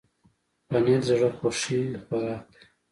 پنېر 0.67 1.01
د 1.03 1.07
زړه 1.09 1.29
خوښي 1.37 1.81
خوراک 2.05 2.41
دی. 2.53 2.61